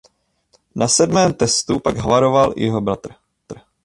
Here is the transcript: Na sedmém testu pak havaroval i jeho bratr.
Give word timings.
Na 0.75 0.87
sedmém 0.87 1.33
testu 1.33 1.79
pak 1.79 1.97
havaroval 1.97 2.53
i 2.55 2.63
jeho 2.65 2.81
bratr. 2.81 3.13